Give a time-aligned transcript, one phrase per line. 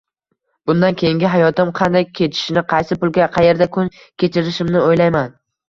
[0.69, 5.33] Bundan keyingi hayotim qanday kechishini, qaysi pulga, qaerda kun kechirishimni o`ylayman